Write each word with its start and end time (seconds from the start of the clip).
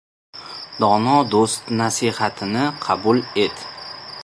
—Dono 0.83 1.17
do‘st 1.35 1.69
nasihatini 1.83 2.65
qabul 2.87 3.23
et. 3.47 3.65